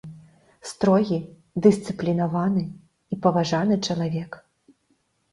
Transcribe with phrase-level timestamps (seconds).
[0.69, 1.17] Строгі,
[1.65, 2.63] дысцыплінаваны
[3.15, 4.31] і паважаны чалавек.